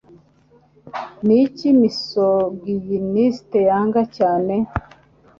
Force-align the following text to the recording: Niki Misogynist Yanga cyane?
Niki 1.25 1.67
Misogynist 1.79 3.49
Yanga 3.67 4.01
cyane? 4.17 4.55